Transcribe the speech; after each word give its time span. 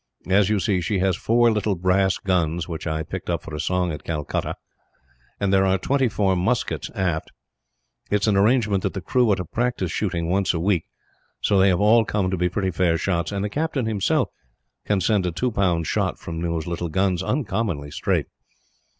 As 0.29 0.49
you 0.49 0.59
see, 0.59 0.81
she 0.81 0.97
has 0.97 1.15
four 1.15 1.51
little 1.51 1.75
brass 1.75 2.17
guns, 2.17 2.67
which 2.67 2.87
I 2.87 3.03
picked 3.03 3.29
up 3.29 3.43
for 3.43 3.53
a 3.53 3.59
song 3.59 3.91
at 3.91 4.03
Calcutta; 4.03 4.55
and 5.39 5.53
there 5.53 5.63
are 5.63 5.77
twenty 5.77 6.07
four 6.09 6.35
muskets 6.35 6.89
aft. 6.95 7.29
It 8.09 8.23
is 8.23 8.27
an 8.27 8.35
arrangement 8.35 8.81
that 8.81 8.95
the 8.95 9.01
crew 9.01 9.31
are 9.31 9.35
to 9.35 9.45
practise 9.45 9.91
shooting 9.91 10.27
once 10.27 10.55
a 10.55 10.59
week, 10.59 10.85
so 11.39 11.59
they 11.59 11.69
have 11.69 11.81
all 11.81 12.03
come 12.03 12.31
to 12.31 12.35
be 12.37 12.49
pretty 12.49 12.71
fair 12.71 12.97
shots; 12.97 13.31
and 13.31 13.45
the 13.45 13.49
captain, 13.51 13.85
himself, 13.85 14.29
can 14.85 15.01
send 15.01 15.27
a 15.27 15.31
two 15.31 15.51
pound 15.51 15.85
shot 15.85 16.17
from 16.17 16.41
those 16.41 16.65
little 16.65 16.89
guns 16.89 17.21
uncommonly 17.21 17.91
straight. 17.91 18.25